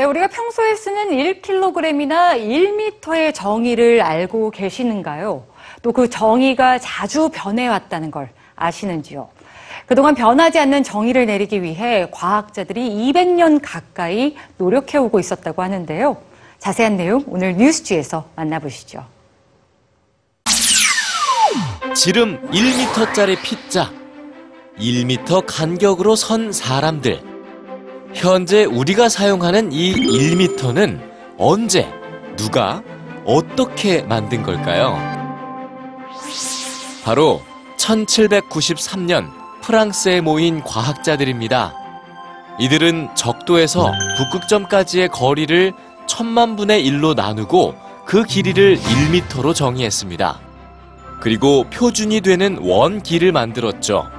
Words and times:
네, 0.00 0.06
우리가 0.06 0.28
평소에 0.28 0.76
쓰는 0.76 1.10
1kg이나 1.10 2.32
1m의 2.38 3.34
정의를 3.34 4.00
알고 4.00 4.50
계시는가요? 4.50 5.44
또 5.82 5.92
그 5.92 6.08
정의가 6.08 6.78
자주 6.78 7.28
변해왔다는 7.28 8.10
걸 8.10 8.30
아시는지요? 8.56 9.28
그동안 9.84 10.14
변하지 10.14 10.58
않는 10.58 10.84
정의를 10.84 11.26
내리기 11.26 11.62
위해 11.62 12.08
과학자들이 12.12 13.12
200년 13.12 13.60
가까이 13.62 14.36
노력해오고 14.56 15.20
있었다고 15.20 15.62
하는데요. 15.62 16.16
자세한 16.58 16.96
내용 16.96 17.22
오늘 17.26 17.56
뉴스지에서 17.58 18.26
만나보시죠. 18.36 19.04
지름 21.94 22.40
1m짜리 22.48 23.36
피자, 23.42 23.92
1m 24.78 25.44
간격으로 25.46 26.16
선 26.16 26.52
사람들. 26.52 27.29
현재 28.14 28.64
우리가 28.64 29.08
사용하는 29.08 29.72
이 29.72 29.92
1m는 29.94 31.00
언제, 31.38 31.88
누가, 32.36 32.82
어떻게 33.24 34.02
만든 34.02 34.42
걸까요? 34.42 34.98
바로 37.04 37.40
1793년 37.78 39.30
프랑스에 39.62 40.20
모인 40.20 40.62
과학자들입니다. 40.62 41.74
이들은 42.58 43.14
적도에서 43.14 43.90
북극점까지의 44.18 45.08
거리를 45.08 45.72
천만 46.06 46.56
분의 46.56 46.84
1로 46.84 47.14
나누고 47.14 47.74
그 48.04 48.24
길이를 48.24 48.76
1m로 48.76 49.54
정의했습니다. 49.54 50.40
그리고 51.20 51.64
표준이 51.70 52.22
되는 52.22 52.58
원기를 52.60 53.30
만들었죠. 53.32 54.10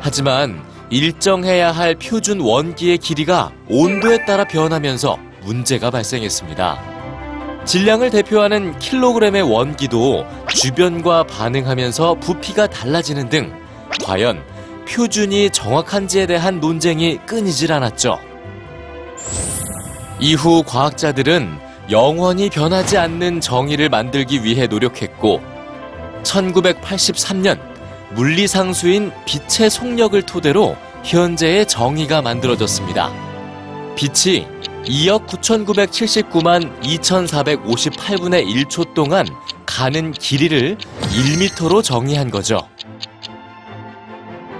하지만 0.00 0.71
일정해야 0.92 1.72
할 1.72 1.94
표준 1.94 2.38
원기의 2.38 2.98
길이가 2.98 3.50
온도에 3.66 4.26
따라 4.26 4.44
변하면서 4.44 5.16
문제가 5.40 5.90
발생했습니다. 5.90 7.64
질량을 7.64 8.10
대표하는 8.10 8.78
킬로그램의 8.78 9.40
원기도 9.40 10.26
주변과 10.54 11.22
반응하면서 11.24 12.16
부피가 12.16 12.66
달라지는 12.66 13.30
등 13.30 13.58
과연 14.04 14.44
표준이 14.86 15.48
정확한지에 15.48 16.26
대한 16.26 16.60
논쟁이 16.60 17.16
끊이질 17.24 17.72
않았죠. 17.72 18.18
이후 20.20 20.62
과학자들은 20.62 21.58
영원히 21.90 22.50
변하지 22.50 22.98
않는 22.98 23.40
정의를 23.40 23.88
만들기 23.88 24.44
위해 24.44 24.66
노력했고 24.66 25.40
1983년 26.22 27.71
물리상수인 28.14 29.12
빛의 29.24 29.70
속력을 29.70 30.20
토대로 30.22 30.76
현재의 31.04 31.66
정의가 31.66 32.22
만들어졌습니다. 32.22 33.12
빛이 33.96 34.46
2억 34.84 35.26
9,979만 35.26 36.80
2,458분의 36.82 38.46
1초 38.46 38.94
동안 38.94 39.26
가는 39.64 40.12
길이를 40.12 40.76
1m로 41.00 41.82
정의한 41.82 42.30
거죠. 42.30 42.68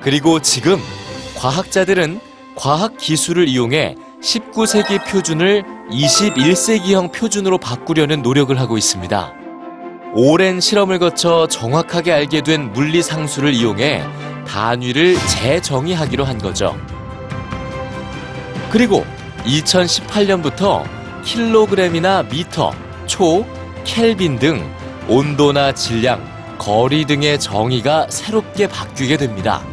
그리고 0.00 0.40
지금 0.40 0.78
과학자들은 1.36 2.20
과학 2.56 2.96
기술을 2.96 3.48
이용해 3.48 3.96
19세기 4.22 5.04
표준을 5.06 5.64
21세기형 5.90 7.12
표준으로 7.12 7.58
바꾸려는 7.58 8.22
노력을 8.22 8.58
하고 8.58 8.78
있습니다. 8.78 9.43
오랜 10.16 10.60
실험을 10.60 11.00
거쳐 11.00 11.48
정확하게 11.48 12.12
알게 12.12 12.42
된 12.42 12.72
물리 12.72 13.02
상수를 13.02 13.52
이용해 13.52 14.04
단위를 14.46 15.16
재정의하기로 15.26 16.24
한 16.24 16.38
거죠. 16.38 16.78
그리고 18.70 19.04
2018년부터 19.44 20.84
킬로그램이나 21.24 22.22
미터, 22.22 22.72
초, 23.06 23.44
켈빈 23.82 24.38
등 24.38 24.72
온도나 25.08 25.72
질량, 25.72 26.24
거리 26.58 27.04
등의 27.06 27.40
정의가 27.40 28.06
새롭게 28.08 28.68
바뀌게 28.68 29.16
됩니다. 29.16 29.64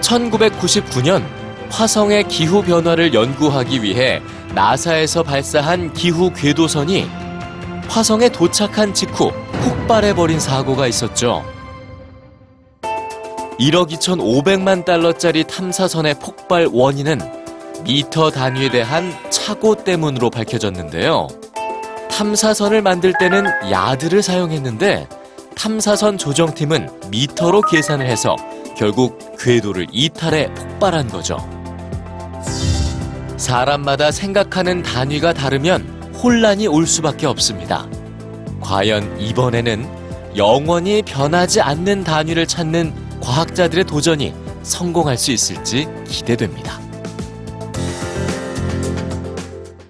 1999년 0.00 1.22
화성의 1.70 2.26
기후 2.26 2.62
변화를 2.62 3.14
연구하기 3.14 3.84
위해 3.84 4.20
나사에서 4.52 5.22
발사한 5.22 5.92
기후 5.92 6.32
궤도선이 6.32 7.27
화성에 7.88 8.28
도착한 8.28 8.92
직후 8.94 9.32
폭발해버린 9.64 10.38
사고가 10.38 10.86
있었죠. 10.86 11.44
1억 13.58 13.90
2,500만 13.90 14.84
달러짜리 14.84 15.44
탐사선의 15.44 16.14
폭발 16.20 16.68
원인은 16.70 17.18
미터 17.84 18.30
단위에 18.30 18.70
대한 18.70 19.12
착오 19.30 19.76
때문으로 19.76 20.30
밝혀졌는데요. 20.30 21.28
탐사선을 22.10 22.82
만들 22.82 23.12
때는 23.18 23.46
야드를 23.70 24.22
사용했는데 24.22 25.08
탐사선 25.56 26.18
조정팀은 26.18 26.88
미터로 27.10 27.62
계산을 27.62 28.06
해서 28.06 28.36
결국 28.76 29.18
궤도를 29.38 29.88
이탈해 29.90 30.52
폭발한 30.54 31.08
거죠. 31.08 31.36
사람마다 33.36 34.12
생각하는 34.12 34.82
단위가 34.82 35.32
다르면 35.32 35.97
혼란이 36.22 36.66
올 36.66 36.86
수밖에 36.86 37.26
없습니다. 37.26 37.86
과연 38.60 39.20
이번에는 39.20 39.86
영원히 40.36 41.02
변하지 41.02 41.60
않는 41.60 42.04
단위를 42.04 42.46
찾는 42.46 42.92
과학자들의 43.20 43.84
도전이 43.84 44.34
성공할 44.62 45.16
수 45.16 45.30
있을지 45.30 45.86
기대됩니다. 46.06 46.87